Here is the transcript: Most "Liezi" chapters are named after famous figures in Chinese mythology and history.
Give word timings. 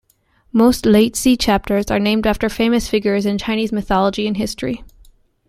Most 0.51 0.83
"Liezi" 0.85 1.37
chapters 1.39 1.91
are 1.91 1.99
named 1.99 2.25
after 2.25 2.49
famous 2.49 2.89
figures 2.89 3.23
in 3.27 3.37
Chinese 3.37 3.71
mythology 3.71 4.25
and 4.25 4.35
history. 4.35 4.83